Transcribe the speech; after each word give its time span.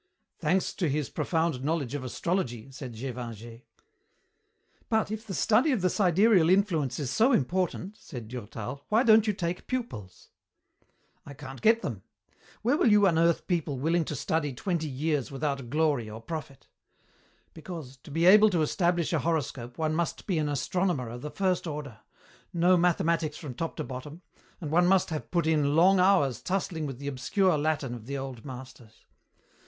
"Thanks 0.39 0.73
to 0.77 0.89
his 0.89 1.11
profound 1.11 1.63
knowledge 1.63 1.93
of 1.93 2.03
astrology," 2.03 2.71
said 2.71 2.95
Gévingey. 2.95 3.65
"But 4.89 5.11
if 5.11 5.27
the 5.27 5.35
study 5.35 5.71
of 5.71 5.83
the 5.83 5.91
sidereal 5.91 6.49
influence 6.49 6.97
is 6.99 7.11
so 7.11 7.31
important," 7.31 7.97
said 7.97 8.27
Durtal, 8.27 8.83
"why 8.89 9.03
don't 9.03 9.27
you 9.27 9.33
take 9.33 9.67
pupils?" 9.67 10.29
"I 11.23 11.35
can't 11.35 11.61
get 11.61 11.83
them. 11.83 12.01
Where 12.63 12.77
will 12.77 12.91
you 12.91 13.05
unearth 13.05 13.45
people 13.45 13.77
willing 13.77 14.03
to 14.05 14.15
study 14.15 14.53
twenty 14.53 14.87
years 14.87 15.29
without 15.31 15.69
glory 15.69 16.09
or 16.09 16.19
profit? 16.19 16.65
Because, 17.53 17.97
to 17.97 18.09
be 18.09 18.25
able 18.25 18.49
to 18.49 18.63
establish 18.63 19.13
a 19.13 19.19
horoscope 19.19 19.77
one 19.77 19.93
must 19.93 20.25
be 20.25 20.39
an 20.39 20.49
astronomer 20.49 21.09
of 21.09 21.21
the 21.21 21.29
first 21.29 21.67
order, 21.67 21.99
know 22.51 22.75
mathematics 22.75 23.37
from 23.37 23.53
top 23.53 23.75
to 23.75 23.83
bottom, 23.83 24.23
and 24.59 24.71
one 24.71 24.87
must 24.87 25.11
have 25.11 25.29
put 25.29 25.45
in 25.45 25.75
long 25.75 25.99
hours 25.99 26.41
tussling 26.41 26.87
with 26.87 26.97
the 26.97 27.07
obscure 27.07 27.55
Latin 27.55 27.93
of 27.93 28.07
the 28.07 28.17
old 28.17 28.43
masters. 28.43 29.05